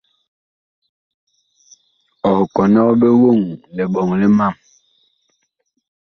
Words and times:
Ɔh 2.29 2.37
kɔnɔg 2.53 2.89
ɓe 2.99 3.07
woŋ 3.21 3.39
liɓɔŋ 3.75 4.09
li 4.19 4.27
mam. 4.37 4.53